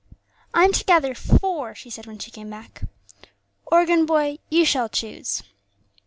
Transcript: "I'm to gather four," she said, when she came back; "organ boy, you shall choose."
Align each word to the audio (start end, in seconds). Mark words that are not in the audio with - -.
"I'm 0.55 0.71
to 0.73 0.83
gather 0.83 1.13
four," 1.13 1.75
she 1.75 1.91
said, 1.91 2.07
when 2.07 2.17
she 2.17 2.31
came 2.31 2.49
back; 2.49 2.81
"organ 3.67 4.07
boy, 4.07 4.39
you 4.49 4.65
shall 4.65 4.89
choose." 4.89 5.43